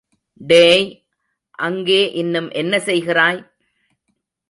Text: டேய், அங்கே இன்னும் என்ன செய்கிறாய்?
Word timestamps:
டேய், 0.41 0.85
அங்கே 1.59 2.11
இன்னும் 2.11 2.49
என்ன 2.51 2.79
செய்கிறாய்? 2.79 3.41